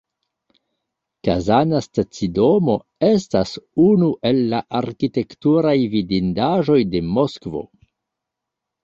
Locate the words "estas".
3.09-3.51